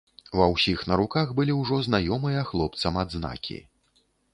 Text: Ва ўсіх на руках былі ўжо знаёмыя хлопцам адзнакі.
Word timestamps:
Ва 0.37 0.45
ўсіх 0.53 0.79
на 0.93 0.97
руках 1.01 1.35
былі 1.41 1.59
ўжо 1.61 1.79
знаёмыя 1.91 2.41
хлопцам 2.51 3.01
адзнакі. 3.07 3.65